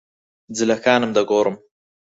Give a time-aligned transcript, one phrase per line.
[0.57, 1.55] جلەکانم دەگۆڕم.